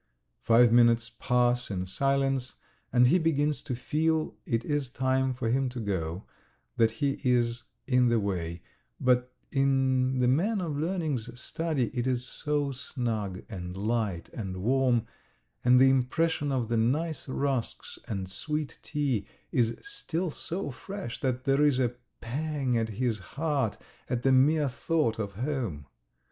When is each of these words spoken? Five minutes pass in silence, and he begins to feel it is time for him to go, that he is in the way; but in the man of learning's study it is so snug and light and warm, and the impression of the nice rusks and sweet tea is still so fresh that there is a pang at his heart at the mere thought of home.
Five 0.41 0.71
minutes 0.71 1.11
pass 1.19 1.69
in 1.69 1.85
silence, 1.85 2.55
and 2.91 3.05
he 3.05 3.19
begins 3.19 3.61
to 3.61 3.75
feel 3.75 4.35
it 4.47 4.65
is 4.65 4.89
time 4.89 5.31
for 5.35 5.51
him 5.51 5.69
to 5.69 5.79
go, 5.79 6.23
that 6.77 6.89
he 7.05 7.21
is 7.23 7.65
in 7.85 8.07
the 8.09 8.19
way; 8.19 8.63
but 8.99 9.31
in 9.51 10.17
the 10.17 10.27
man 10.27 10.59
of 10.59 10.75
learning's 10.75 11.39
study 11.39 11.91
it 11.93 12.07
is 12.07 12.25
so 12.27 12.71
snug 12.71 13.43
and 13.47 13.77
light 13.77 14.27
and 14.29 14.57
warm, 14.63 15.05
and 15.63 15.79
the 15.79 15.91
impression 15.91 16.51
of 16.51 16.67
the 16.67 16.77
nice 16.77 17.29
rusks 17.29 17.99
and 18.07 18.27
sweet 18.27 18.79
tea 18.81 19.27
is 19.51 19.77
still 19.83 20.31
so 20.31 20.71
fresh 20.71 21.19
that 21.19 21.43
there 21.43 21.63
is 21.63 21.77
a 21.77 21.93
pang 22.21 22.75
at 22.75 22.89
his 22.89 23.19
heart 23.37 23.77
at 24.09 24.23
the 24.23 24.31
mere 24.31 24.67
thought 24.67 25.19
of 25.19 25.33
home. 25.33 25.85